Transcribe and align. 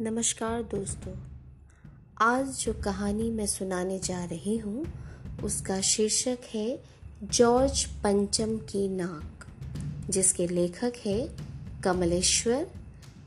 नमस्कार 0.00 0.62
दोस्तों। 0.62 1.12
आज 2.20 2.48
जो 2.60 2.72
कहानी 2.72 3.30
मैं 3.30 3.46
सुनाने 3.46 3.98
जा 3.98 4.24
रही 4.24 4.56
हूँ, 4.58 4.84
उसका 5.44 5.80
शीर्षक 5.80 6.38
है 6.54 6.82
जॉर्ज 7.24 7.84
पंचम 8.04 8.56
की 8.58 8.86
नाक, 8.88 9.46
जिसके 10.10 10.46
लेखक 10.46 10.92
है 11.06 11.36
कमलेश्वर। 11.84 12.66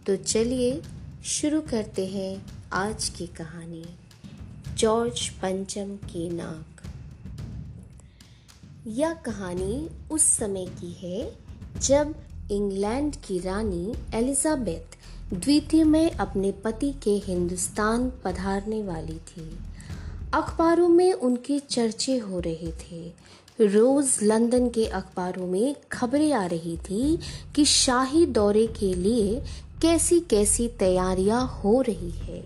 तो 0.08 0.16
चलिए 0.16 0.82
शुरू 1.26 1.62
करते 1.62 2.06
हैं 2.08 2.46
आज 2.74 3.10
की 3.10 3.28
कहानी, 3.28 3.86
जॉर्ज 4.78 5.28
पंचम 5.30 5.96
की 5.96 6.30
नाक। 6.30 6.82
यह 8.88 9.14
कहानी 9.14 9.90
उस 10.12 10.24
समय 10.24 10.66
की 10.82 10.94
है 10.94 11.32
जब 11.80 12.16
इंग्लैंड 12.52 13.16
की 13.16 13.40
रानी 13.40 13.94
एलिजाबेथ 14.14 15.01
द्वितीय 15.34 15.84
में 15.84 16.12
अपने 16.12 16.52
पति 16.52 16.94
के 17.04 17.12
हिंदुस्तान 17.12 18.12
पधारने 18.26 18.84
वाली 18.84 19.14
थी। 19.14 19.58
अखबारों 20.34 20.88
में 20.88 21.14
उनके 21.14 21.60
चर्चे 21.60 22.18
हो 22.18 22.40
रहे 22.40 22.72
थे। 22.72 23.14
रोज 23.66 24.20
लंदन 24.24 24.70
के 24.70 24.86
अखबारों 24.86 25.48
में 25.48 25.76
खबरें 25.92 26.34
आ 26.34 26.46
रही 26.46 26.78
थी 26.78 27.20
कि 27.56 27.66
शाही 27.66 28.26
दौरे 28.26 28.68
के 28.68 28.94
लिए 28.94 29.42
कैसी 29.82 30.20
कैसी 30.20 30.68
तैयारियाँ 30.68 31.62
हो 31.64 31.82
रही 31.82 32.12
है। 32.12 32.44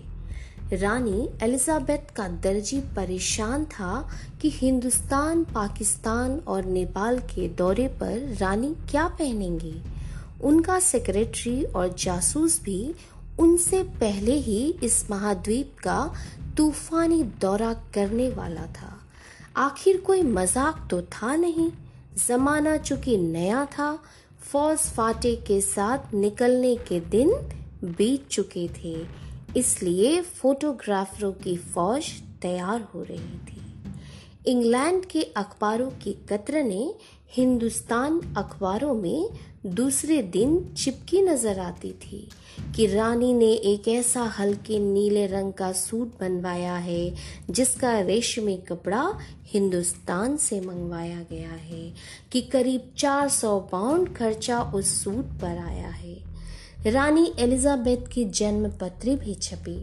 रानी 0.72 1.28
एलिजाबेथ 1.42 2.14
का 2.16 2.28
दर्जी 2.28 2.80
परेशान 2.80 3.64
था 3.64 4.10
कि 4.42 4.50
हिंदुस्तान, 4.50 5.44
पाकिस्तान 5.44 6.38
और 6.38 6.64
नेपाल 6.64 7.18
के 7.18 7.48
दौरे 7.48 7.88
पर 7.88 8.36
रानी 8.40 8.74
क्या 8.90 9.08
पहनेंगी। 9.08 9.82
उनका 10.40 10.78
सेक्रेटरी 10.80 11.62
और 11.64 11.94
जासूस 11.98 12.60
भी 12.62 12.94
उनसे 13.40 13.82
पहले 14.00 14.34
ही 14.40 14.58
इस 14.82 15.10
महाद्वीप 15.10 15.76
का 15.78 15.98
तूफानी 16.56 17.22
दौरा 17.40 17.72
करने 17.94 18.28
वाला 18.30 18.66
था। 18.72 18.92
आखिर 19.56 19.96
कोई 20.00 20.22
मज़ाक 20.22 20.86
तो 20.90 21.00
था 21.02 21.34
नहीं। 21.36 21.70
जमाना 22.18 22.76
चूँकि 22.76 23.16
नया 23.18 23.64
था, 23.72 23.92
फौज 24.42 24.78
फाटे 24.78 25.34
के 25.46 25.60
साथ 25.60 26.14
निकलने 26.14 26.74
के 26.88 27.00
दिन 27.00 27.30
बीत 27.86 28.28
चुके 28.28 28.68
थे, 28.74 28.96
इसलिए 29.56 30.20
फोटोग्राफरों 30.22 31.32
की 31.34 31.56
फौज 31.56 32.10
तैयार 32.42 32.86
हो 32.94 33.02
रही 33.02 33.38
थी। 33.46 33.62
इंग्लैंड 34.46 35.04
के 35.04 35.22
अखबारों 35.36 35.90
की 36.02 36.12
कतरने 36.28 36.92
हिंदुस्तान 37.34 38.20
अखबारों 38.36 38.94
में 38.94 39.28
दूसरे 39.66 40.22
दिन 40.22 40.74
चिपकी 40.76 41.22
नज़र 41.22 41.58
आती 41.58 41.90
थी 41.92 42.28
कि 42.76 42.86
रानी 42.86 43.32
ने 43.34 43.52
एक 43.52 43.88
ऐसा 43.88 44.22
हल्के 44.22 44.78
नीले 44.78 45.26
रंग 45.26 45.52
का 45.52 45.72
सूट 45.72 46.12
बनवाया 46.20 46.76
है, 46.76 47.14
जिसका 47.50 48.00
रेशमी 48.00 48.56
कपड़ा 48.56 49.18
हिंदुस्तान 49.44 50.36
से 50.36 50.60
मंगवाया 50.60 51.20
गया 51.30 51.50
है 51.50 51.92
कि 52.32 52.40
करीब 52.42 52.92
400 52.98 53.58
पाउंड 53.72 54.14
खर्चा 54.16 54.62
उस 54.62 55.04
सूट 55.04 55.24
पर 55.40 55.58
आया 55.58 55.88
है। 55.88 56.16
रानी 56.86 57.32
एलिजाबेथ 57.38 58.08
की 58.12 58.24
जन्म 58.24 58.70
पत्री 58.70 59.16
भी 59.16 59.34
छपी। 59.34 59.78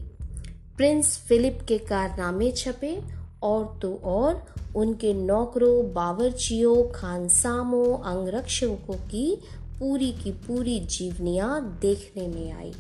प्रिंस 0.78 1.18
फिलिप 1.18 1.60
के 1.68 1.78
कारनामे 1.78 2.52
छपे 2.52 3.23
और 3.44 3.80
तो 3.82 3.94
और 4.04 4.46
उनके 4.76 5.14
नौकरों, 5.14 5.94
बावर्चियों, 5.94 6.92
खानसामों, 6.92 7.98
अंगरक्षकों 8.00 8.94
की 8.94 9.42
पूरी 9.80 10.12
की 10.12 10.32
पूरी 10.32 10.80
जीवनियाँ 10.80 11.80
देखने 11.82 12.28
में 12.28 12.52
आई। 12.52 12.74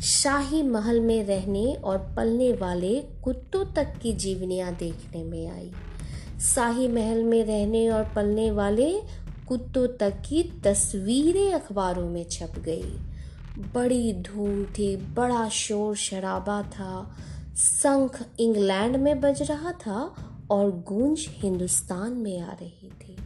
शाही 0.00 0.62
महल 0.62 1.00
में 1.00 1.24
रहने 1.24 1.74
और 1.74 1.98
पलने 2.16 2.52
वाले 2.52 3.00
कुत्तों 3.24 3.64
तक 3.64 3.94
की 4.02 4.12
जीवनियाँ 4.12 4.74
देखने 4.74 5.24
में 5.24 5.50
आई। 5.50 5.72
शाही 6.54 6.88
महल 6.88 7.22
में 7.22 7.44
रहने 7.44 7.88
और 7.88 8.04
पलने 8.16 8.50
वाले 8.50 8.92
कुत्तों 9.48 9.86
तक 9.86 10.22
की 10.28 10.42
तस्वीरें 10.64 11.52
अखबारों 11.52 12.08
में 12.10 12.24
छप 12.30 12.52
गई। 12.58 12.96
बड़ी 13.74 14.12
धूम 14.12 14.64
थी, 14.64 14.96
बड़ा 14.96 15.48
शोर 15.48 15.96
शराबा 15.96 16.62
था 16.62 17.16
शंख 17.56 18.18
इंग्लैंड 18.40 18.96
में 18.96 19.20
बज 19.20 19.40
रहा 19.42 19.70
था 19.72 20.00
और 20.50 20.70
गूंज 20.88 21.26
हिंदुस्तान 21.28 22.12
में 22.12 22.40
आ 22.40 22.52
रही 22.52 22.90
थी। 23.00 23.16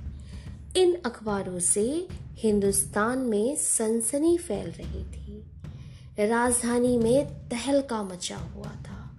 इन 0.76 0.94
अखबारों 1.06 1.58
से 1.58 2.06
हिंदुस्तान 2.38 3.18
में 3.18 3.56
सनसनी 3.56 4.36
फैल 4.38 4.70
रही 4.70 5.02
थी। 5.04 6.26
राजधानी 6.28 6.96
में 6.98 7.26
तहलका 7.48 8.02
मचा 8.02 8.36
हुआ 8.36 8.70
था। 8.86 9.16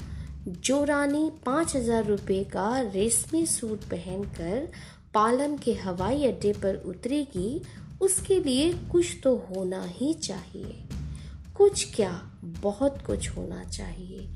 जो 0.47 0.83
रानी 0.83 1.29
पाँच 1.45 1.75
हज़ार 1.75 2.05
रुपये 2.05 2.43
का 2.43 2.79
रेशमी 2.81 3.45
सूट 3.45 3.83
पहनकर 3.83 4.67
पालम 5.13 5.57
के 5.57 5.73
हवाई 5.73 6.25
अड्डे 6.25 6.53
पर 6.53 6.75
उतरेगी, 6.85 7.61
उसके 8.01 8.39
लिए 8.39 8.71
कुछ 8.91 9.17
तो 9.23 9.35
होना 9.49 9.83
ही 9.87 10.13
चाहिए। 10.13 10.83
कुछ 11.55 11.95
क्या, 11.95 12.11
बहुत 12.43 13.01
कुछ 13.05 13.29
होना 13.29 13.63
चाहिए। 13.63 14.29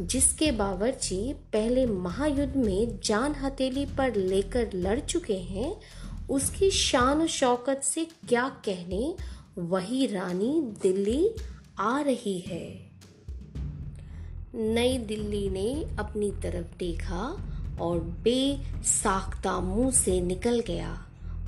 जिसके 0.00 0.52
बावर्ची 0.52 1.32
पहले 1.32 1.86
महायुद्ध 1.86 2.56
में 2.56 3.00
जान 3.04 3.34
हथेली 3.34 3.86
पर 3.86 4.14
लेकर 4.14 4.70
लड़ 4.74 5.00
चुके 5.00 5.38
हैं, 5.38 5.80
उसकी 6.30 6.70
शान 6.70 7.26
शौकत 7.26 7.80
से 7.84 8.04
क्या 8.28 8.48
कहने, 8.48 9.14
वही 9.58 10.06
रानी 10.06 10.62
दिल्ली 10.82 11.30
आ 11.78 12.00
रही 12.00 12.38
है। 12.38 12.90
नई 14.54 14.98
दिल्ली 14.98 15.50
ने 15.50 15.96
अपनी 15.98 16.30
तरफ़ 16.30 16.78
देखा 16.78 17.48
और 17.80 18.00
बेसाख्ता 18.00 19.60
मुँह 19.60 19.90
से 19.90 20.20
निकल 20.20 20.60
गया। 20.60 21.06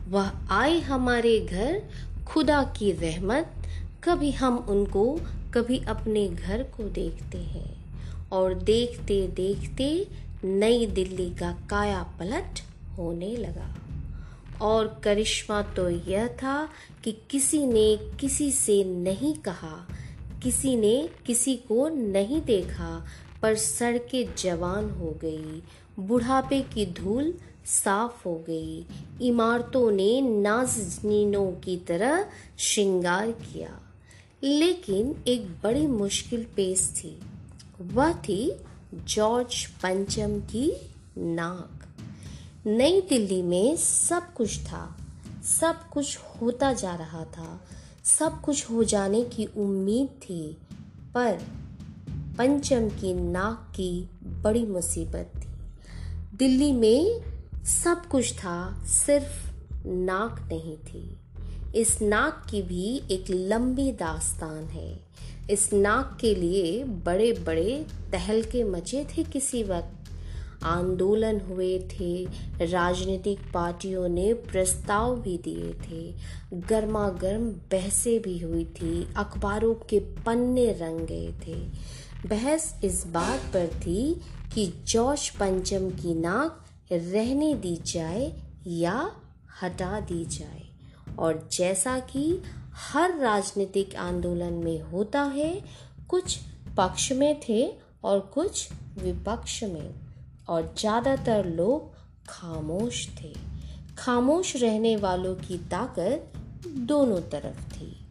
वह 0.09 0.31
आए 0.51 0.81
हमारे 0.81 1.41
घर, 1.41 1.83
खुदा 2.27 2.63
की 2.63 2.93
रहमत, 2.93 3.53
कभी 4.05 4.31
हम 4.31 4.59
उनको, 4.59 5.21
कभी 5.55 5.79
अपने 5.79 6.29
घर 6.29 6.63
को 6.63 6.83
देखते 6.83 7.39
हैं। 7.39 7.82
और 8.33 8.55
देखते 8.55 9.27
देखते 9.29 10.07
नई 10.45 10.87
दिल्ली 10.87 11.31
का 11.31 11.53
काया 11.71 12.03
पलट 12.03 12.61
होने 12.99 13.37
लगा। 13.37 13.75
और 14.63 15.01
करिश्मा 15.05 15.63
तो 15.63 15.89
यह 15.89 16.27
था 16.27 16.69
कि 17.05 17.13
किसी 17.31 17.67
ने 17.67 17.97
किसी 18.21 18.51
से 18.51 18.85
नहीं 18.85 19.35
कहा, 19.35 19.89
किसी 20.43 20.77
ने 20.77 21.09
किसी 21.27 21.57
को 21.57 21.89
नहीं 21.89 22.41
देखा, 22.43 23.07
पर 23.43 23.55
सड़कें 23.55 24.35
जवान 24.39 24.91
हो 24.91 25.19
गई, 25.23 25.63
बुढ़ापे 25.99 26.61
की 26.61 26.87
धूल 26.87 27.35
साफ़ 27.67 28.29
हो 28.29 28.35
गई, 28.47 28.87
इमारतों 29.23 29.91
ने 29.91 30.21
नाजनीनों 30.21 31.51
की 31.53 31.77
तरह 31.77 32.27
श्रृंगार 32.59 33.31
किया। 33.31 33.79
लेकिन 34.45 35.15
एक 35.27 35.47
बड़ी 35.63 35.87
मुश्किल 35.87 36.47
पेश 36.57 36.91
थी। 36.97 37.19
वह 37.83 38.13
थी 38.13 38.57
जॉर्ज 38.95 39.67
पंचम 39.67 40.41
की 40.41 40.95
नाक। 41.19 41.89
नई 42.67 43.01
दिल्ली 43.01 43.43
में 43.43 43.77
सब 43.77 44.35
कुछ 44.35 44.59
था, 44.59 44.97
सब 45.45 45.89
कुछ 45.89 46.19
होता 46.19 46.73
जा 46.73 46.95
रहा 46.95 47.25
था, 47.25 47.65
सब 48.05 48.41
कुछ 48.41 48.71
हो 48.71 48.85
जाने 48.85 49.25
की 49.25 49.45
उम्मीद 49.45 50.09
थी, 50.23 50.59
पर 51.15 51.39
पंचम 52.39 52.89
की 52.89 53.15
नाक 53.15 53.73
की 53.77 54.11
बड़ी 54.23 54.67
मुसीबत 54.67 55.33
थी। 55.37 55.53
दिल्ली 56.37 56.73
में 56.73 57.23
सब 57.65 58.07
कुछ 58.07 58.33
था, 58.33 58.85
सिर्फ़ 58.85 59.53
नाक 59.87 60.49
नहीं 60.53 60.77
थी। 60.77 61.19
इस 61.75 62.03
नाक 62.03 62.47
की 62.51 62.63
भी 62.63 63.03
एक 63.11 63.25
लंबी 63.31 63.93
दास्तान 63.93 64.65
है। 64.65 65.02
इस 65.53 65.73
नाक 65.73 66.19
के 66.21 66.35
लिए 66.35 66.85
बड़े 66.85 67.33
बड़े 67.33 67.87
तहलके 68.13 68.65
मचे 68.65 69.05
थे 69.05 69.25
किसी 69.25 69.63
वक्त। 69.63 69.99
आंदोलन 70.65 71.41
हुए 71.41 71.79
थे, 71.79 72.25
राजनीतिक 72.67 73.39
पार्टियों 73.55 74.09
ने 74.09 74.35
प्रस्ताव 74.35 75.21
भी 75.21 75.39
दिए 75.39 75.73
थे। 75.73 76.15
गर्मा 76.55 77.09
गर्म 77.09 77.51
बहसें 77.51 78.23
भी 78.23 78.39
हुई 78.39 78.65
थी, 78.65 79.09
अखबारों 79.17 79.75
के 79.75 79.99
पन्ने 79.99 80.73
रंग 80.73 81.01
गए 81.01 81.35
थे। 81.47 81.55
बहस 82.29 82.81
इस 82.85 83.07
बात 83.07 83.41
पर 83.41 83.67
थी 83.67 84.21
कि 84.55 84.73
जॉर्ज 84.87 85.29
पंचम 85.29 85.91
की 85.91 86.15
नाक 86.15 86.67
रहने 86.93 87.55
दी 87.55 87.79
जाए 87.87 88.33
या 88.67 89.13
हटा 89.63 90.01
दी 90.01 90.25
जाए। 90.25 90.63
और 91.19 91.49
जैसा 91.53 91.99
कि 91.99 92.43
हर 92.75 93.19
राजनीतिक 93.19 93.97
आंदोलन 93.97 94.53
में 94.53 94.81
होता 94.81 95.23
है। 95.23 95.65
कुछ 96.09 96.39
पक्ष 96.77 97.13
में 97.13 97.41
थे 97.49 97.73
और 98.05 98.21
कुछ 98.21 98.69
विपक्ष 98.99 99.63
में। 99.63 99.95
और 100.49 100.75
ज़्यादातर 100.79 101.47
लोग 101.47 101.95
खामोश 102.29 103.09
थे। 103.23 103.35
खामोश 103.99 104.57
रहने 104.57 104.97
वालों 104.97 105.35
की 105.35 105.59
ताकत 105.59 106.33
दोनों 106.69 107.21
तरफ़ 107.21 107.75
थी। 107.75 108.07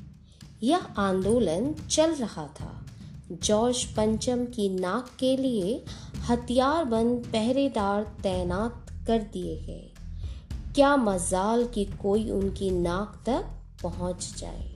यह 0.64 0.80
आंदोलन 0.98 1.74
चल 1.74 2.16
रहा 2.16 2.48
था। 2.48 2.86
जॉर्ज 3.32 3.84
पंचम 3.84 4.46
की 4.46 4.70
नाक 4.70 5.10
के 5.20 5.38
लिए 5.38 5.86
हथियारबंद 6.30 7.26
पहरेदार 7.26 8.04
तैनात 8.04 8.86
कर 9.08 9.20
दिए 9.20 9.56
गए। 9.58 9.92
क्या 10.76 10.98
मजाल 10.98 11.66
कि 11.66 11.86
कोई 11.86 12.30
उनकी 12.32 12.72
नाक 12.72 13.24
तक 13.26 13.61
पहुँच 13.84 14.34
जाए। 14.38 14.70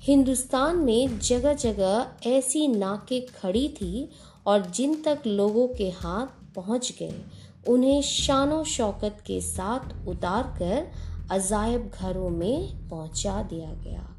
हिंदुस्तान 0.00 0.76
में 0.76 1.18
जगह 1.18 1.54
जगह 1.54 2.06
ऐसी 2.26 2.68
नाकें 2.68 3.26
खड़ी 3.26 3.68
थी 3.68 4.08
और 4.46 4.66
जिन 4.66 5.02
तक 5.02 5.22
लोगों 5.26 5.68
के 5.68 5.90
हाथ 5.90 6.54
पहुँच 6.54 6.92
गए, 6.98 7.22
उन्हें 7.68 8.02
शानो 8.02 8.64
शौकत 8.64 9.18
के 9.26 9.40
साथ 9.40 10.08
उतार 10.08 10.42
कर 10.58 10.88
अजायब 11.30 11.90
घरों 11.94 12.30
में 12.30 12.88
पहुँचा 12.88 13.42
दिया 13.42 13.72
गया। 13.72 14.16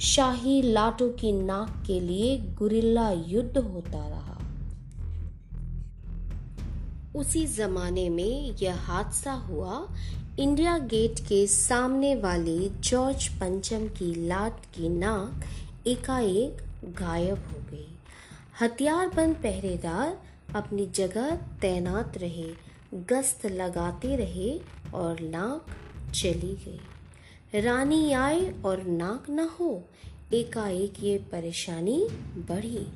शाही 0.00 0.62
लाटों 0.62 1.08
की 1.08 1.32
नाक 1.32 1.84
के 1.86 2.00
लिए 2.00 2.36
गुरिल्ला 2.38 3.10
युद्ध 3.10 3.58
होता 3.58 4.08
रहा। 4.08 4.36
उसी 7.16 7.46
जमाने 7.46 8.08
में 8.08 8.56
यह 8.62 8.74
हादसा 8.74 9.32
हुआ 9.32 9.88
इंडिया 10.40 10.78
गेट 10.78 11.20
के 11.20 11.46
सामने 11.46 12.14
वाले 12.14 12.68
जॉर्ज 12.68 13.28
पंचम 13.28 13.86
की 13.86 14.28
लाट 14.28 14.60
की 14.74 14.88
नाक 14.88 15.42
एकाएक 15.86 16.62
गायब 16.84 17.38
हो 17.38 17.60
गई। 17.70 17.98
हथियारबंद 18.60 19.34
पहरेदार 19.34 20.22
अपनी 20.56 20.86
जगह 20.86 21.30
तैनात 21.36 22.18
रहे, 22.18 22.48
गश्त 22.94 23.46
लगाते 23.46 24.16
रहे 24.16 24.60
और 24.94 25.20
नाक 25.20 25.66
चली 26.14 26.54
गई। 26.64 27.60
रानी 27.60 28.12
आए 28.12 28.62
और 28.64 28.82
नाक 28.82 29.30
न 29.30 29.48
हो, 29.60 29.84
एकाएक 30.32 31.02
ये 31.02 31.18
परेशानी 31.18 32.08
बढ़ी। 32.48 32.86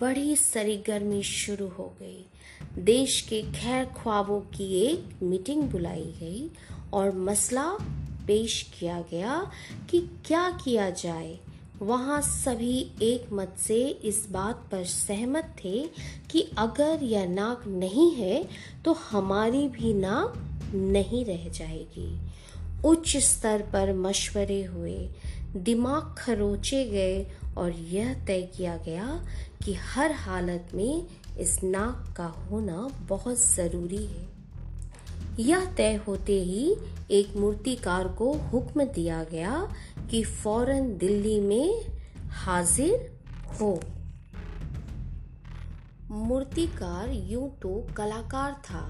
बड़ी 0.00 0.36
सरगर्मी 0.36 1.22
शुरू 1.22 1.66
हो 1.68 1.92
गई। 2.00 2.82
देश 2.84 3.20
के 3.20 3.42
खैर 3.52 3.84
ख्वाबों 3.96 4.40
की 4.40 4.64
एक 4.80 5.22
मीटिंग 5.22 5.62
बुलाई 5.62 6.12
गई 6.20 6.50
और 6.92 7.14
मसला 7.18 7.66
पेश 8.26 8.62
किया 8.78 9.00
गया 9.10 9.50
कि 9.90 10.00
क्या 10.26 10.50
किया 10.64 10.90
जाए। 10.90 11.38
वहाँ 11.82 12.20
सभी 12.22 12.78
एक 13.02 13.32
मत 13.32 13.56
से 13.58 13.80
इस 14.04 14.26
बात 14.30 14.68
पर 14.72 14.84
सहमत 14.84 15.54
थे 15.64 15.78
कि 16.30 16.40
अगर 16.58 17.02
यह 17.02 17.28
नाक 17.28 17.66
नहीं 17.66 18.10
है 18.14 18.48
तो 18.84 18.92
हमारी 18.92 19.66
भी 19.68 19.94
नाक 19.94 20.34
नहीं 20.74 21.24
रह 21.24 21.48
जाएगी। 21.48 22.10
उच्च 22.84 23.16
स्तर 23.16 23.62
पर 23.72 23.92
मशवरे 23.92 24.62
हुए। 24.64 24.98
दिमाग 25.56 26.14
खरोचे 26.18 26.84
गए 26.84 27.26
और 27.58 27.72
यह 27.72 28.14
तय 28.26 28.42
किया 28.56 28.76
गया 28.76 29.06
कि 29.64 29.74
हर 29.74 30.12
हालत 30.12 30.68
में 30.74 31.06
इस 31.38 31.62
नाक 31.62 32.14
का 32.16 32.26
होना 32.26 32.88
बहुत 33.08 33.38
ज़रूरी 33.38 34.04
है। 34.06 34.28
यह 35.38 35.64
तय 35.74 36.00
होते 36.08 36.42
ही 36.42 36.74
एक 37.10 37.36
मूर्तिकार 37.36 38.08
को 38.08 38.32
हुक्म 38.32 38.84
दिया 38.84 39.22
गया 39.24 39.68
कि 40.10 40.22
फ़ौरन 40.24 40.96
दिल्ली 40.98 41.40
में 41.40 41.84
हाजिर 42.30 43.18
हो। 43.60 43.80
मूर्तिकार 46.10 47.10
यूँ 47.10 47.48
तो 47.62 47.86
कलाकार 47.96 48.52
था, 48.52 48.80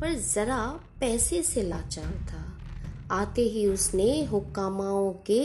पर 0.00 0.14
जरा 0.14 0.80
पैसे 1.00 1.42
से 1.42 1.62
लाचार 1.62 2.14
था। 2.30 2.44
आते 3.14 3.42
ही 3.42 3.66
उसने 3.66 4.24
हुक्कामाओं 4.24 5.12
के 5.12 5.42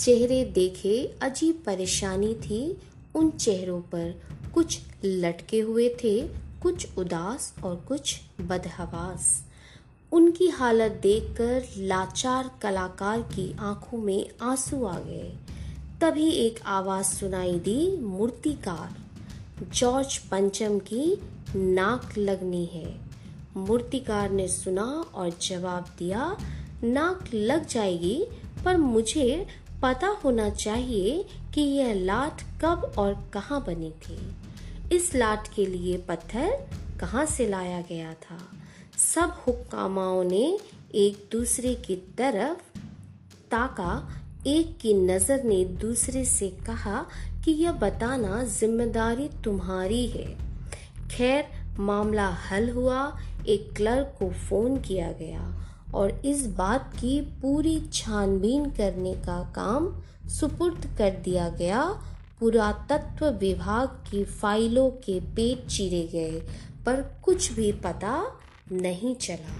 चेहरे 0.00 0.44
देखे 0.44 1.14
अजीब 1.22 1.62
परेशानी 1.66 2.34
थी 2.34 2.76
उन 3.14 3.30
चेहरों 3.30 3.80
पर। 3.80 4.22
कुछ 4.54 4.80
लटके 5.04 5.60
हुए 5.60 5.96
थे, 6.04 6.28
कुछ 6.62 6.98
उदास 6.98 7.54
और 7.64 7.76
कुछ 7.76 8.20
बदहवास। 8.40 9.44
उनकी 10.12 10.48
हालत 10.48 10.92
देखकर 10.92 11.64
लाचार 11.76 12.50
कलाकार 12.62 13.20
की 13.20 13.56
आँखों 13.60 13.98
में 13.98 14.30
आँसू 14.42 14.84
आ 14.84 14.98
गए। 14.98 15.36
तभी 16.00 16.30
एक 16.30 16.60
आवाज़ 16.66 17.06
सुनाई 17.06 17.52
दी, 17.52 17.96
मूर्तिकार, 17.96 18.96
जॉर्ज 19.74 20.18
पंचम 20.18 20.78
की 20.78 21.20
नाक 21.56 22.18
लगनी 22.18 22.66
है। 22.66 23.00
मूर्तिकार 23.56 24.30
ने 24.30 24.48
सुना 24.48 25.04
और 25.14 25.38
जवाब 25.42 25.86
दिया, 25.98 26.36
नाक 26.84 27.24
लग 27.34 27.66
जाएगी, 27.66 28.26
पर 28.64 28.76
मुझे 28.76 29.46
पता 29.82 30.08
होना 30.24 30.50
चाहिए 30.50 31.24
कि 31.54 31.60
यह 31.60 31.94
लाट 31.94 32.42
कब 32.64 32.92
और 32.98 33.30
कहाँ 33.34 33.64
बनी 33.66 33.90
थी। 33.90 34.36
इस 34.96 35.14
लाट 35.14 35.48
के 35.54 35.66
लिए 35.66 35.96
पत्थर 35.98 36.68
कहाँ 37.00 37.26
से 37.26 37.48
लाया 37.48 37.80
गया 37.80 38.14
था? 38.14 38.38
सब 38.96 39.34
हुक्कामाओं 39.46 40.24
ने 40.24 40.58
एक 40.94 41.28
दूसरे 41.32 41.74
की 41.74 41.96
तरफ़ 41.96 42.78
ताका, 43.50 44.20
एक 44.46 44.78
की 44.78 44.94
नज़र 44.94 45.42
ने 45.44 45.64
दूसरे 45.64 46.24
से 46.24 46.48
कहा 46.48 47.06
कि 47.44 47.52
यह 47.52 47.72
बताना 47.72 48.44
ज़िम्मेदारी 48.44 49.28
तुम्हारी 49.44 50.06
है। 50.06 50.36
खैर, 51.10 51.44
मामला 51.78 52.28
हल 52.28 52.70
हुआ, 52.70 53.18
एक 53.48 53.72
क्लर्क 53.76 54.16
को 54.18 54.30
फ़ोन 54.30 54.76
किया 54.76 55.12
गया। 55.12 55.61
और 55.94 56.10
इस 56.24 56.46
बात 56.46 56.92
की 57.00 57.20
पूरी 57.20 57.80
छानबीन 57.92 58.70
करने 58.70 59.14
का 59.14 59.52
काम 59.56 60.02
सुपुर्द 60.28 60.86
कर 60.98 61.10
दिया 61.10 61.48
गया। 61.48 61.84
पुरातत्व 62.40 63.26
विभाग 63.30 63.88
की 63.88 64.24
फाइलों 64.24 64.90
के 64.90 65.20
पेट 65.20 65.66
चीरे 65.66 66.02
गए, 66.12 66.40
पर 66.86 67.02
कुछ 67.22 67.52
भी 67.52 67.72
पता 67.72 68.40
नहीं 68.72 69.14
चला। 69.14 69.54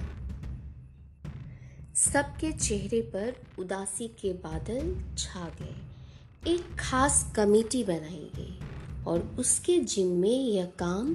सबके 1.95 2.53
चेहरे 2.53 3.01
पर 3.01 3.35
उदासी 3.59 4.09
के 4.09 4.33
बादल 4.33 4.95
छा 5.19 5.49
गए। 5.61 6.53
एक 6.53 6.65
खास 6.79 7.33
कमेटी 7.37 7.85
बनाई 7.85 8.31
गई 8.37 8.59
और 9.07 9.37
उसके 9.39 9.79
जिम्मे 9.79 10.29
यह 10.29 10.65
काम 10.65 11.15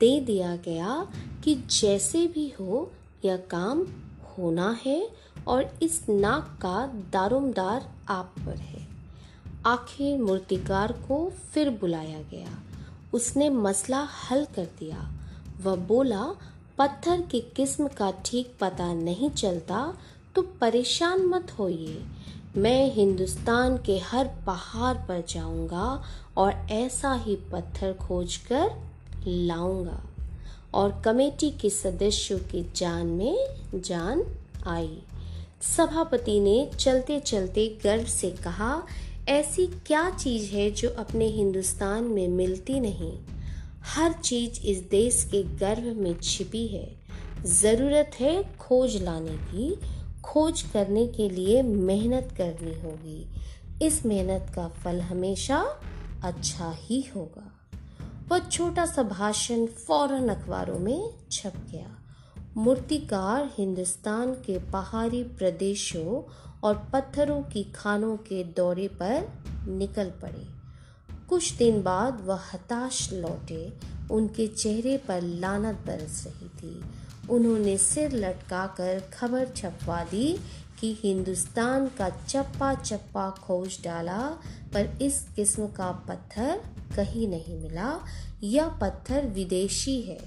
दे 0.00 0.20
दिया 0.20 0.56
गया 0.56 1.06
कि 1.44 1.54
जैसे 1.54 2.26
भी 2.26 2.52
हो 2.60 2.90
यह 3.24 3.36
काम 3.36 3.86
होना 4.38 4.78
है 4.86 5.08
और 5.48 5.78
इस 5.82 6.08
नाक 6.08 6.58
का 6.62 6.86
दारोमदार 7.12 7.90
आप 8.08 8.34
पर 8.46 8.56
है। 8.56 8.86
आखिर 9.66 10.18
मूर्तिकार 10.18 10.92
को 10.92 11.32
फिर 11.52 11.70
बुलाया 11.70 12.22
गया। 12.22 12.58
उसने 13.14 13.50
मसला 13.50 14.08
हल 14.30 14.44
कर 14.44 14.64
दिया। 14.64 15.12
वह 15.62 15.76
बोला, 15.76 16.26
पत्थर 16.78 17.20
की 17.20 17.40
किस्म 17.40 17.88
का 17.88 18.10
ठीक 18.24 18.54
पता 18.60 18.92
नहीं 18.92 19.30
चलता 19.30 19.94
तो 20.34 20.42
परेशान 20.42 21.26
मत 21.26 21.50
होइए। 21.58 22.02
मैं 22.56 22.94
हिंदुस्तान 22.94 23.76
के 23.76 23.98
हर 23.98 24.30
पहाड़ 24.46 24.96
पर 24.96 25.24
जाऊँगा 25.28 26.02
और 26.36 26.52
ऐसा 26.52 27.12
ही 27.12 27.36
पत्थर 27.36 27.92
खोजकर 27.92 28.70
लाऊँगा। 29.26 30.02
और 30.74 31.02
कमेटी 31.04 31.50
के 31.50 31.70
सदस्यों 31.70 32.38
की 32.38 32.72
जान 32.76 33.06
में 33.06 33.46
जान 33.74 34.24
आई। 34.66 35.02
सभापति 35.76 36.40
ने 36.40 36.70
चलते 36.78 37.20
चलते 37.20 37.78
गर्व 37.84 38.04
से 38.04 38.30
कहा, 38.30 38.82
ऐसी 39.28 39.66
क्या 39.66 40.10
चीज़ 40.10 40.50
है 40.50 40.70
जो 40.70 40.90
अपने 40.90 41.26
हिंदुस्तान 41.26 42.04
में 42.04 42.28
मिलती 42.28 42.80
नहीं? 42.80 43.18
हर 43.82 44.12
चीज़ 44.12 44.60
इस 44.60 44.78
देश 44.78 45.28
के 45.30 45.42
गर्भ 45.42 45.96
में 45.96 46.16
छिपी 46.22 46.66
है। 46.66 46.96
ज़रूरत 47.44 48.10
है 48.20 48.56
खोज 48.56 49.02
लाने 49.02 49.30
की। 49.30 49.80
खोज 50.22 50.62
करने 50.62 51.06
के 51.06 51.28
लिए 51.28 51.62
मेहनत 51.62 52.34
करनी 52.38 52.80
होगी। 52.80 53.28
इस 53.86 54.06
मेहनत 54.06 54.52
का 54.54 54.68
फल 54.68 55.00
हमेशा 55.00 55.80
अच्छा 56.24 56.76
ही 56.78 57.04
होगा। 57.16 57.61
वह 58.32 58.38
छोटा 58.38 58.86
सा 58.86 59.02
भाषण 59.02 59.66
फ़ौरन 59.66 60.28
अखबारों 60.28 60.78
में 60.78 61.14
छप 61.32 61.52
गया। 61.72 61.98
मूर्तिकार 62.56 63.50
हिंदुस्तान 63.58 64.34
के 64.34 64.58
पहाड़ी 64.58 65.24
प्रदेशों 65.24 66.22
और 66.64 66.90
पत्थरों 66.92 67.42
की 67.42 67.64
खानों 67.64 68.16
के 68.16 68.44
दौरे 68.44 68.88
पर 68.88 69.28
निकल 69.68 70.10
पड़े। 70.10 70.46
कुछ 71.28 71.52
दिन 71.52 71.82
बाद 71.82 72.20
वह 72.24 72.40
हताश 72.54 73.12
लौटे। 73.12 73.72
उनके 74.10 74.46
चेहरे 74.46 74.98
पर 74.98 75.22
लानत 75.22 75.74
बरस 75.86 76.24
रही 76.26 76.48
थी। 76.48 76.82
उन्होंने 77.30 77.78
सिर 77.78 78.12
लटकाकर 78.12 79.00
खबर 79.00 79.48
छपवा 79.56 80.04
दी 80.04 80.38
कि 80.82 80.98
हिंदुस्तान 81.00 81.86
का 81.86 82.08
चप्पा 82.08 82.74
चप्पा 82.74 83.30
खोज 83.30 83.78
डाला, 83.84 84.38
पर 84.74 84.98
इस 85.02 85.26
किस्म 85.36 85.66
का 85.66 85.90
पत्थर 85.90 86.60
कहीं 86.96 87.28
नहीं 87.28 87.58
मिला। 87.60 88.00
यह 88.42 88.68
पत्थर 88.68 89.26
विदेशी 89.26 90.00
है। 90.02 90.18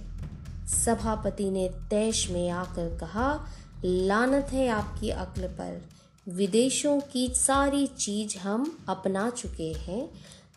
सभापति 0.68 1.50
ने 1.50 1.70
तैश 1.90 2.30
में 2.30 2.50
आकर 2.50 2.98
कहा, 2.98 3.48
लानत 3.86 4.48
है 4.52 4.68
आपकी 4.68 5.10
अक्ल 5.10 5.42
पर। 5.42 5.86
विदेशों 6.30 7.00
की 7.00 7.28
सारी 7.36 7.88
चीज़ 7.88 8.38
हम 8.38 8.86
अपना 8.90 9.30
चुके 9.30 9.74
हैं। 9.74 10.10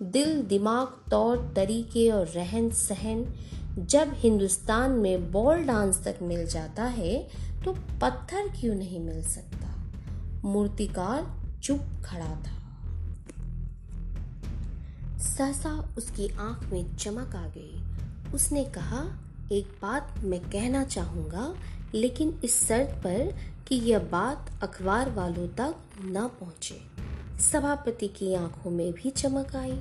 दिल, 0.03 0.43
दिमाग, 0.43 1.11
तौर, 1.11 1.53
तरीके 1.57 2.11
और 2.11 2.27
रहन 2.27 2.71
सहन। 2.71 3.35
जब 3.79 4.13
हिंदुस्तान 4.15 4.91
में 4.91 5.33
बॉल 5.33 5.59
डांस 5.59 6.05
तक 6.05 6.19
मिल 6.23 6.47
जाता 6.47 6.85
है 6.85 7.29
तो 7.65 7.73
पत्थर 7.73 8.49
क्यों 8.61 8.75
नहीं 8.75 9.01
मिल 9.01 9.23
सकता? 9.29 9.68
मूर्तिकार 10.45 11.43
चुप 11.63 11.81
खड़ा 12.05 12.31
था। 12.31 12.59
सहसा 15.19 15.95
उसकी 15.99 16.29
आँख 16.29 16.73
में 16.73 16.97
चमक 16.97 17.35
आ 17.35 17.47
गई। 17.47 17.83
उसने 18.35 18.65
कहा, 18.65 19.05
एक 19.53 19.67
बात 19.83 20.15
मैं 20.19 20.41
कहना 20.41 20.85
चाहूँगा, 20.85 21.55
लेकिन 21.95 22.41
इस 22.45 22.69
शर्त 22.69 22.91
पर 22.91 23.37
कि 23.69 23.77
यह 23.77 23.99
बात 23.99 24.51
अखबार 24.63 25.11
वालों 25.11 25.49
तक 25.49 25.75
न 26.03 26.31
पहुँचे। 26.41 26.81
सभापति 27.43 28.09
की 28.09 28.35
आँखों 28.35 28.71
में 28.71 28.93
भी 28.93 29.11
चमक 29.11 29.57
आई। 29.57 29.81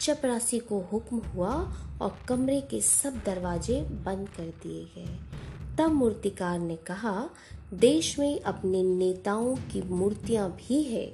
चपरासी 0.00 0.58
को 0.58 0.88
हुक्म 0.92 1.16
हुआ 1.16 1.74
और 2.02 2.18
कमरे 2.28 2.60
के 2.60 2.80
सब 2.80 3.22
दरवाजे 3.26 3.80
बंद 3.80 4.28
कर 4.28 4.42
दिए 4.42 4.84
गए। 4.84 5.39
तब 5.80 5.92
मूर्तिकार 5.92 6.58
ने 6.58 6.76
कहा, 6.76 7.30
देश 7.74 8.18
में 8.18 8.40
अपने 8.40 8.82
नेताओं 8.82 9.54
की 9.56 9.82
मूर्तियाँ 9.82 10.50
भी 10.50 10.82
है। 10.82 11.12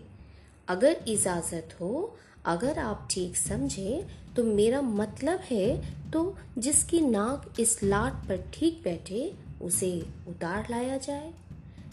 अगर 0.68 1.04
इजाज़त 1.08 1.76
हो, 1.80 2.16
अगर 2.46 2.78
आप 2.78 3.08
ठीक 3.10 3.36
समझे 3.36 4.06
तो 4.36 4.44
मेरा 4.44 4.80
मतलब 4.80 5.38
है 5.38 5.94
तो 6.10 6.36
जिसकी 6.58 7.00
नाक 7.00 7.60
इस 7.60 7.82
लाट 7.82 8.12
पर 8.12 8.50
ठीक 8.54 8.80
बैठे, 8.84 9.34
उसे 9.62 10.06
उतार 10.28 10.66
लाया 10.70 10.96
जाए। 10.96 11.32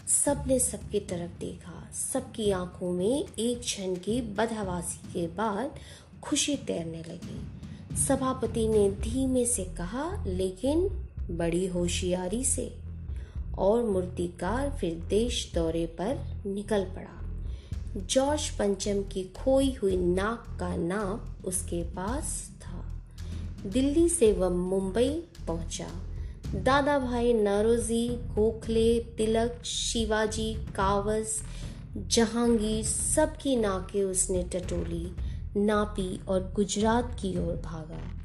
सबने 0.08 0.58
सबकी 0.58 1.00
तरफ़ 1.00 1.38
देखा। 1.40 1.90
सबकी 1.92 2.50
आँखों 2.50 2.92
में 2.92 3.26
एक 3.38 3.60
क्षण 3.60 3.94
की 3.94 4.20
बदहवासी 4.20 5.12
के 5.12 5.26
बाद 5.26 5.78
खुशी 6.22 6.56
तैरने 6.56 7.02
लगी। 7.02 7.96
सभापति 7.96 8.68
ने 8.68 8.90
धीमे 8.90 9.46
से 9.46 9.64
कहा, 9.64 10.24
लेकिन 10.26 11.03
बड़ी 11.30 11.66
होशियारी 11.66 12.44
से 12.44 12.74
और 13.58 13.82
मूर्तिकार 13.82 14.70
फिर 14.80 14.94
देश 14.94 15.52
दौरे 15.54 15.86
पर 15.86 16.42
निकल 16.46 16.84
पड़ा। 16.84 17.20
जॉर्ज 17.96 18.50
पंचम 18.50 19.02
की 19.02 19.24
खोई 19.24 19.72
हुई 19.72 19.96
नाक 19.96 20.56
का 20.60 20.76
नाप 20.76 21.46
उसके 21.46 21.82
पास 21.82 22.50
था। 22.60 23.02
दिल्ली 23.66 24.08
से 24.08 24.32
वह 24.32 24.48
मुंबई 24.48 25.22
पहुँचा। 25.46 25.88
दादा 26.54 26.98
भाई 26.98 27.32
नरोजी, 27.32 28.08
गोखले, 28.08 28.98
तिलक, 28.98 29.62
शिवाजी, 29.64 30.54
कावस, 30.54 31.42
जहांगीर 31.96 32.84
सबकी 32.84 33.56
नाकें 33.56 34.02
उसने 34.02 34.42
टटोली, 34.42 35.12
नापी 35.60 36.20
और 36.28 36.52
गुजरात 36.56 37.16
की 37.20 37.38
ओर 37.38 37.56
भागा। 37.56 38.23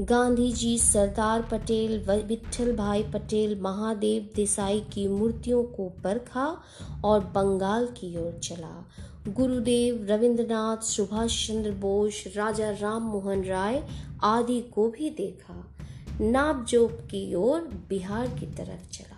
गांधी 0.00 0.52
जी 0.52 0.78
सरदार 0.78 1.42
पटेल 1.42 1.98
विठल 2.22 2.76
भाई 2.76 3.02
पटेल, 3.02 3.60
महादेव 3.60 4.28
देसाई 4.36 4.80
की 4.80 5.08
मूर्तियों 5.08 5.64
को 5.64 5.88
परखा 6.04 6.62
और 7.04 7.20
बंगाल 7.20 7.86
की 7.86 8.16
ओर 8.16 8.40
चला। 8.42 8.88
गुरुदेव 9.28 10.06
रविंद्रनाथ, 10.10 10.84
सुभाष 10.84 11.48
चंद्र 11.48 11.70
बोस, 11.70 12.24
राजा 12.36 12.70
राम 12.70 13.02
मोहन 13.02 13.44
राय 13.44 13.88
आदि 14.22 14.60
को 14.60 14.88
भी 14.88 15.10
देखा। 15.10 15.70
नापजोप 16.20 16.92
की 16.92 17.34
ओर 17.34 17.60
बिहार 17.88 18.26
की 18.28 18.46
तरफ़ 18.46 18.92
चला। 18.92 19.16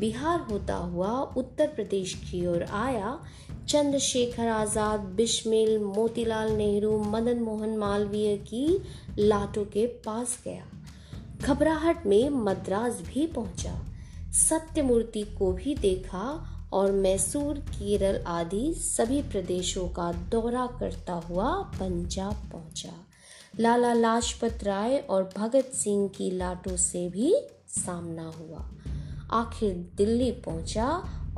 बिहार 0.00 0.40
होता 0.40 0.76
हुआ 0.76 1.20
उत्तर 1.20 1.66
प्रदेश 1.66 2.14
की 2.14 2.46
ओर 2.46 2.62
आया। 2.62 3.20
चंद्रशेखर 3.68 4.48
आज़ाद 4.48 5.00
बिस्मिल 5.00 5.78
मोतीलाल 5.78 6.50
नेहरू, 6.50 6.98
मदन 6.98 7.38
मोहन 7.38 7.76
मालवीय 7.76 8.36
की 8.36 8.82
लाटों 9.18 9.64
के 9.64 9.86
पास 9.86 10.38
गया। 10.44 10.66
घबराहट 11.42 12.06
में 12.06 12.28
मद्रास 12.28 13.00
भी 13.06 13.26
पहुँचा। 13.26 13.74
सत्यमूर्ति 14.32 15.22
को 15.38 15.52
भी 15.52 15.74
देखा 15.74 16.28
और 16.72 16.92
मैसूर, 16.92 17.58
केरल 17.58 18.22
आदि 18.26 18.74
सभी 18.74 19.22
प्रदेशों 19.22 19.88
का 19.88 20.12
दौरा 20.12 20.66
करता 20.80 21.12
हुआ 21.12 21.52
पंजाब 21.52 22.48
पहुँचा। 22.52 22.94
लाला 23.60 23.92
लाजपत 23.92 24.64
राय 24.64 24.96
और 25.10 25.30
भगत 25.36 25.72
सिंह 25.74 26.08
की 26.08 26.30
लाटों 26.30 26.76
से 26.76 27.08
भी 27.08 27.34
सामना 27.68 28.32
हुआ। 28.40 28.70
आखिर 29.32 29.74
दिल्ली 29.96 30.30
पहुँचा 30.30 30.88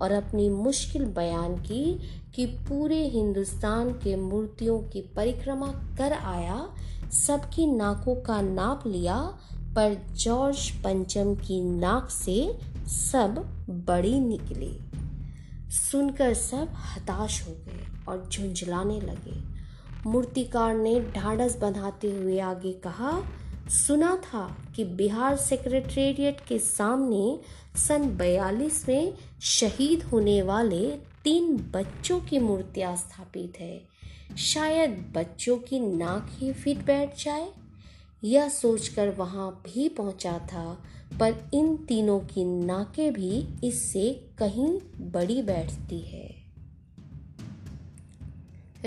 और 0.01 0.13
अपनी 0.13 0.49
मुश्किल 0.49 1.05
बयान 1.05 1.57
की 1.57 1.99
कि 2.35 2.47
पूरे 2.47 3.09
हिंदुस्तान 3.09 3.91
के 3.91 4.17
मूर्तियों 4.17 4.79
की 4.81 5.01
परिक्रमा 5.01 5.67
कर 5.67 6.13
आया, 6.13 6.69
सबकी 7.13 7.67
नाकों 7.67 8.17
का 8.17 8.41
नाप 8.41 8.87
लिया, 8.87 9.39
पर 9.55 10.07
जॉर्ज 10.13 10.71
पंचम 10.71 11.35
की 11.35 11.61
नाक 11.63 12.11
से 12.11 12.59
सब 12.87 13.35
बड़ी 13.71 14.21
निकली। 14.21 14.79
सुनकर 15.71 16.35
सब 16.35 16.69
हताश 16.73 17.49
हो 17.49 17.53
गए 17.53 18.05
और 18.09 18.29
झुंझलाने 18.33 19.01
लगे। 19.01 19.59
मूर्तिकार 20.11 20.75
ने 20.75 21.01
ढाढ़स 21.01 21.59
बंधाते 21.59 22.11
हुए 22.11 22.39
आगे 22.39 22.73
कहा 22.73 23.23
सुना 23.69 24.17
था 24.17 24.57
कि 24.77 24.85
बिहार 24.85 25.37
सेक्रेटेरिएट 25.37 26.41
के 26.41 26.59
सामने 26.59 27.41
सन 27.77 28.17
42 28.17 28.89
में 28.89 29.15
शहीद 29.43 30.03
होने 30.03 30.43
वाले 30.43 30.91
तीन 31.25 31.57
बच्चों 31.57 32.21
की 32.21 32.39
मूर्तियाँ 32.39 32.97
स्थापित 32.97 33.53
है। 33.61 33.89
शायद 34.39 35.13
बच्चों 35.17 35.59
की 35.59 35.81
नाक 35.81 36.29
ही 36.31 36.53
फिट 36.53 36.85
बैठ 36.85 37.25
जाए। 37.25 37.53
यह 38.25 38.49
सोचकर 38.49 39.09
वहाँ 39.09 39.63
भी 39.67 39.89
पहुँचा 39.89 40.39
था, 40.39 40.85
पर 41.21 41.51
इन 41.55 41.77
तीनों 41.77 42.21
की 42.21 42.45
नाकें 42.45 43.13
भी 43.13 43.49
इससे 43.65 44.29
कहीं 44.39 44.81
बड़ी 45.01 45.43
बैठती 45.43 45.99
है। 45.99 46.39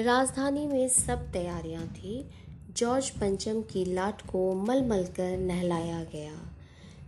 राजधानी 0.03 0.67
में 0.67 0.89
सब 0.89 1.31
तैयारियाँ 1.31 1.87
थी। 1.87 2.29
जॉर्ज 2.77 3.09
पंचम 3.09 3.61
की 3.61 3.93
लाट 3.93 4.21
को 4.21 4.53
मल 4.53 4.81
मल 4.81 5.03
कर 5.03 5.37
नहलाया 5.37 6.03
गया। 6.03 6.51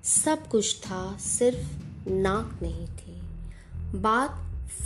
सब 0.03 0.47
कुछ 0.47 0.79
था, 0.79 1.17
सिर्फ़ 1.17 1.79
नाक 2.09 2.59
नहीं 2.61 2.87
थी। 2.87 3.21
बात 3.99 4.31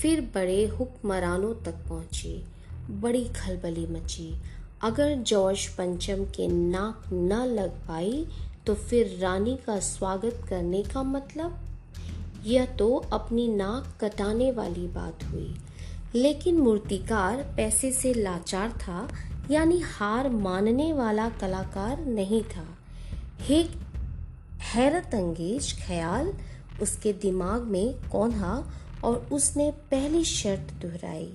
फिर 0.01 0.21
बड़े 0.21 0.65
हुक्मरानों 0.65 1.55
तक 1.55 1.75
पहुँची। 1.89 2.45
बड़ी 2.89 3.25
खलबली 3.25 3.87
मची। 3.87 4.41
अगर 4.81 5.15
जॉर्ज 5.15 5.67
पंचम 5.67 6.25
के 6.25 6.47
नाक 6.47 7.13
न 7.13 7.33
लग 7.33 7.69
पाई 7.69 8.27
तो 8.67 8.75
फिर 8.75 9.17
रानी 9.19 9.59
का 9.67 9.79
स्वागत 9.79 10.45
करने 10.49 10.83
का 10.83 11.03
मतलब? 11.03 11.59
यह 12.43 12.65
तो 12.65 12.95
अपनी 12.95 13.47
नाक 13.47 14.03
कटाने 14.03 14.51
वाली 14.51 14.87
बात 14.87 15.23
हुई। 15.23 15.55
लेकिन 16.15 16.57
मूर्तिकार 16.57 17.53
पैसे 17.57 17.91
से 17.91 18.13
लाचार 18.13 18.69
था 18.69 19.09
यानी 19.51 19.79
हार 19.79 20.29
मानने 20.29 20.93
वाला 20.93 21.29
कलाकार 21.29 22.05
नहीं 22.05 22.43
था। 22.43 22.65
एक 23.49 23.71
हैरत 24.61 25.11
अंगेज, 25.13 25.87
ख्याल, 25.87 26.33
उसके 26.81 27.13
दिमाग 27.13 27.61
में 27.61 27.93
कौंधा 28.11 28.71
और 29.03 29.27
उसने 29.31 29.71
पहली 29.71 30.23
शर्त 30.23 30.73
दोहराई। 30.73 31.33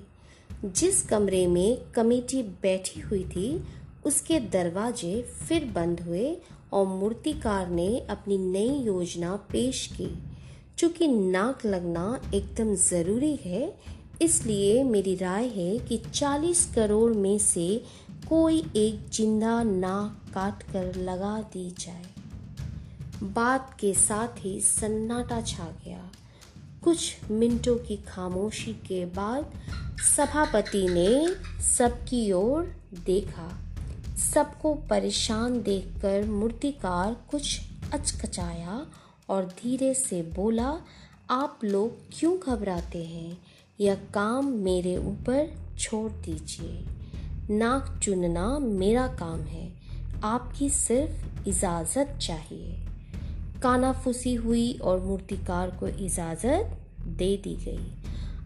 जिस 0.65 1.03
कमरे 1.03 1.47
में 1.47 1.79
कमेटी 1.95 2.43
बैठी 2.43 3.01
हुई 3.01 3.25
थी, 3.25 3.65
उसके 4.07 4.41
दरवाजे 4.41 5.23
फिर 5.23 5.65
बंद 5.65 6.01
हुए 6.01 6.37
और 6.73 6.87
मूर्तिकार 6.87 7.69
ने 7.69 8.01
अपनी 8.01 8.39
नई 8.39 8.83
योजना 8.83 9.37
पेश 9.37 9.87
की। 9.87 10.19
चूँकि 10.79 11.09
नाक 11.09 11.67
लगना 11.67 12.21
एकदम 12.35 12.75
ज़रूरी 12.75 13.37
है 13.37 13.79
इसलिए 14.23 14.85
मेरी 14.85 15.15
राय 15.15 15.47
है 15.49 15.79
कि 15.79 16.03
40 16.15 16.75
करोड़ 16.75 17.13
में 17.13 17.39
से 17.39 17.85
कोई 18.29 18.59
एक 18.77 19.11
ज़िंदा 19.13 19.63
नाक 19.63 20.35
काट 20.35 20.63
कर 20.63 20.95
लगा 20.95 21.41
दी 21.53 21.71
जाए। 21.79 22.05
बात 23.23 23.77
के 23.81 23.95
साथ 23.95 24.29
ही 24.39 24.61
सन्नाटा 24.61 25.41
छा 25.41 25.69
गया। 25.85 26.11
कुछ 26.85 27.17
मिनटों 27.31 27.77
की 27.77 27.97
खामोशी 27.97 28.73
के 28.73 29.05
बाद 29.05 29.53
सभापति 30.17 30.87
ने 30.89 31.29
सबकी 31.63 32.33
ओर 32.33 32.75
देखा। 33.07 33.51
सबको 34.33 34.75
परेशान 34.75 35.63
देखकर 35.63 36.25
मूर्तिकार 36.25 37.17
कुछ 37.31 37.61
अचकचाया 37.93 38.87
और 39.29 39.45
धीरे 39.45 39.95
से 39.95 40.23
बोला, 40.23 40.81
आप 41.31 41.61
लोग 41.65 41.99
क्यों 42.19 42.39
घबराते 42.39 43.05
हैं? 43.05 43.52
यह 43.83 43.95
काम 43.95 44.47
मेरे 44.47 44.97
ऊपर 44.97 45.55
छोड़ 45.79 46.13
दीजिए। 46.13 46.85
नाक 47.51 48.01
चुनना 48.03 48.59
मेरा 48.59 49.07
काम 49.07 49.41
है। 49.41 49.73
आपकी 50.25 50.71
सिर्फ़ 50.71 51.49
इजाज़त 51.49 52.19
चाहिए। 52.23 52.87
कानाफूसी 53.63 54.35
हुई 54.35 54.73
और 54.73 55.01
मूर्तिकार 55.01 55.71
को 55.71 55.89
इजाज़त 55.89 56.79
दे 57.01 57.37
दी 57.37 57.55
गई। 57.55 57.95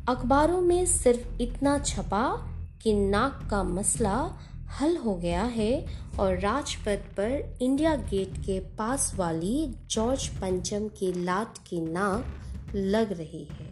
अखबारों 0.09 0.61
में 0.61 0.87
सिर्फ़ 0.87 1.43
इतना 1.43 1.78
छपा 1.78 2.52
कि 2.83 2.93
नाक 2.95 3.49
का 3.50 3.62
मसला 3.62 4.38
हल 4.81 4.97
हो 4.97 5.14
गया 5.14 5.43
है 5.43 5.87
और 6.19 6.38
राजपथ 6.38 7.16
पर 7.16 7.59
इंडिया 7.62 7.97
गेट 7.97 8.38
के 8.38 8.61
पास 8.61 9.12
वाली 9.16 9.75
जॉर्ज 9.90 10.28
पंचम 10.28 10.88
की 10.88 11.25
लाट 11.25 11.59
की 11.66 11.81
नाक 11.81 12.26
लग 12.75 13.12
रही 13.12 13.49
है। 13.50 13.65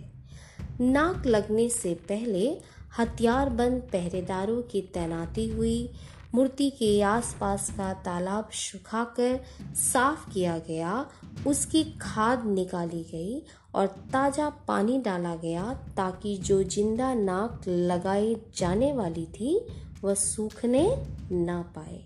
नाक 0.81 1.27
लगने 1.27 1.69
से 1.69 1.95
पहले 1.95 2.59
हथियारबंद 2.99 3.81
पहरेदारों 3.93 4.63
की 4.63 4.81
तैनाती 4.95 5.49
हुई, 5.49 5.91
मूर्ति 6.35 6.71
के 6.71 7.01
आसपास 7.03 7.71
का 7.71 7.93
तालाब 7.95 8.51
सुखाकर 8.51 9.41
साफ़ 9.75 10.31
किया 10.31 10.59
गया, 10.59 11.07
उसकी 11.47 11.85
खाद 12.01 12.47
निकाली 12.47 13.03
गई 13.03 13.43
और 13.75 13.87
ताज़ा 13.87 14.49
पानी 14.69 14.99
डाला 14.99 15.35
गया 15.37 15.75
ताकि 15.97 16.37
जो 16.37 16.63
ज़िंदा 16.63 17.15
नाक 17.15 17.69
लगाई 17.69 18.37
जाने 18.57 18.93
वाली 18.93 19.27
थी, 19.27 19.59
वह 20.05 20.15
सूखने 20.15 20.87
ना 21.33 21.61
पाए। 21.77 22.05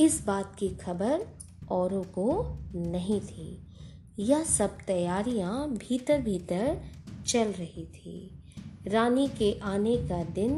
इस 0.00 0.24
बात 0.26 0.54
की 0.58 0.68
खबर 0.68 1.26
औरों 1.70 2.02
को 2.02 2.58
नहीं 2.74 3.20
थी। 3.20 3.66
यह 4.18 4.44
सब 4.44 4.78
तैयारियाँ 4.86 5.68
भीतर 5.68 6.20
भीतर 6.20 6.80
चल 7.26 7.52
रही 7.52 7.84
थी। 7.84 8.30
रानी 8.86 9.28
के 9.28 9.60
आने 9.62 9.96
का 9.96 10.24
दिन 10.24 10.52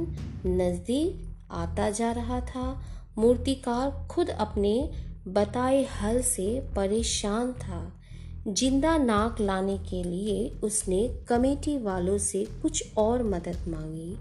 नज़दीक 0.46 1.28
आता 1.50 1.90
जा 1.90 2.12
रहा 2.12 2.40
था। 2.40 2.82
मूर्तिकार 3.18 4.08
खुद 4.10 4.28
अपने 4.28 4.90
बताए 5.28 5.84
हल 5.84 6.22
से 6.22 6.60
परेशान 6.76 7.52
था। 7.52 8.00
ज़िंदा 8.48 8.96
नाक 8.98 9.40
लाने 9.40 9.78
के 9.78 10.02
लिए 10.02 10.48
उसने 10.62 11.16
कमेटी 11.28 11.78
वालों 11.78 12.18
से 12.18 12.44
कुछ 12.62 12.96
और 12.96 13.22
मदद 13.22 13.68
मांगी, 13.68 14.16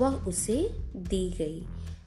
वह 0.00 0.14
उसे 0.14 0.70
दी 0.96 1.30
गई। 1.30 1.66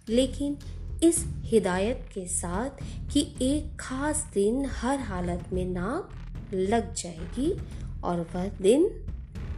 लेकिन 0.09 0.57
इस 1.03 1.25
हिदायत 1.27 2.09
के 2.13 2.25
साथ 2.27 2.69
कि 3.13 3.21
एक 3.41 3.77
खास 3.79 4.31
दिन 4.33 4.65
हर 4.65 4.99
हालत 4.99 5.49
में 5.53 5.65
नाक 5.65 6.09
लग 6.53 6.93
जाएगी 6.93 7.51
और 8.03 8.27
वह 8.35 8.47
दिन 8.47 8.89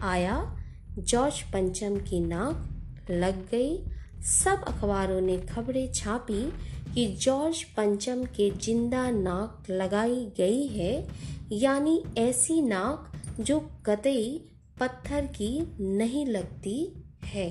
आया। 0.01 0.57
जॉर्ज 0.99 1.41
पंचम 1.43 1.97
की 1.99 2.19
नाक 2.19 3.11
लग 3.11 3.49
गई। 3.49 3.77
सब 4.23 4.63
अखबारों 4.67 5.21
ने 5.21 5.37
खबरें 5.37 5.91
छापी 5.93 6.43
कि 6.93 7.05
जॉर्ज 7.07 7.63
पंचम 7.63 8.23
के 8.25 8.49
ज़िंदा 8.51 9.09
नाक 9.11 9.69
लगाई 9.69 10.25
गई 10.37 10.67
है। 10.67 11.07
यानी 11.51 12.03
ऐसी 12.17 12.61
नाक 12.61 13.11
जो 13.39 13.59
कतई 13.85 14.41
पत्थर 14.79 15.25
की 15.25 15.77
नहीं 15.79 16.25
लगती 16.25 16.77
है। 17.25 17.49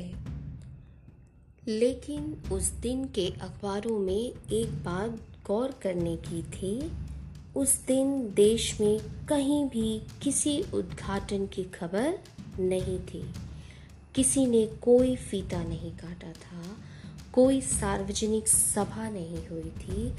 लेकिन 1.69 2.42
उस 2.52 2.71
दिन 2.83 3.04
के 3.04 3.26
अखबारों 3.42 3.99
में 3.99 4.33
एक 4.52 4.73
बात 4.85 5.19
गौर 5.47 5.75
करने 5.83 6.16
की 6.16 6.42
थी। 6.42 6.90
उस 7.57 7.75
दिन 7.87 8.33
देश 8.35 8.80
में 8.80 9.00
कहीं 9.28 9.64
भी 9.69 10.02
किसी 10.23 10.61
उद्घाटन 10.75 11.47
की 11.47 11.62
खबर 11.64 12.19
नहीं 12.59 12.99
थी। 12.99 13.23
किसी 14.14 14.47
ने 14.47 14.66
कोई 14.83 15.16
फीता 15.16 15.62
नहीं 15.62 15.90
काटा 15.92 16.33
था, 16.33 16.62
कोई 17.33 17.61
सार्वजनिक 17.61 18.49
सभा 18.49 19.09
नहीं 19.11 19.47
हुई 19.49 19.71
थी, 19.78 20.12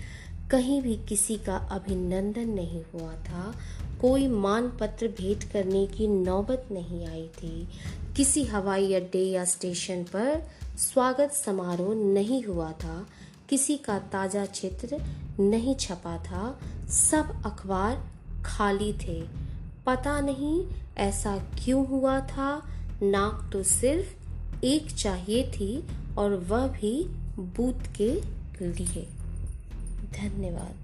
कहीं 0.51 0.81
भी 0.81 0.95
किसी 1.09 1.37
का 1.37 1.55
अभिनंदन 1.71 2.49
नहीं 2.49 2.83
हुआ 2.93 3.13
था, 3.13 3.53
कोई 4.01 4.27
मान 4.27 4.67
पत्र 4.79 5.07
भेंट 5.07 5.43
करने 5.43 5.85
की 5.87 6.07
नौबत 6.07 6.67
नहीं 6.71 7.05
आई 7.07 7.27
थी। 7.37 7.67
किसी 8.17 8.43
हवाई 8.43 8.93
अड्डे 8.93 9.23
या 9.23 9.45
स्टेशन 9.45 10.03
पर 10.03 10.43
स्वागत 10.77 11.31
समारोह 11.31 11.93
नहीं 11.95 12.43
हुआ 12.43 12.71
था, 12.71 13.05
किसी 13.49 13.77
का 13.77 13.99
ताज़ा 13.99 14.45
चित्र 14.45 15.01
नहीं 15.39 15.75
छपा 15.75 16.17
था, 16.17 16.59
सब 16.89 17.41
अखबार 17.45 18.03
खाली 18.45 18.93
थे। 18.93 19.21
पता 19.85 20.19
नहीं 20.21 20.63
ऐसा 20.97 21.37
क्यों 21.37 21.87
हुआ 21.87 22.19
था? 22.19 22.69
नाक 23.01 23.49
तो 23.53 23.63
सिर्फ़ 23.63 24.21
एक 24.65 24.91
चाहिए 24.91 25.51
थी 25.51 25.87
और 26.17 26.33
वह 26.33 26.67
भी 26.67 27.03
बूथ 27.39 27.95
के 27.95 28.21
लिए। 28.61 29.07
धन्यवाद। 30.13 30.80